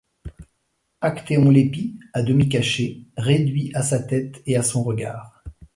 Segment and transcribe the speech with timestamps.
[1.01, 5.43] Actéon l'épie, à demi caché, réduit à sa tête et à son regard.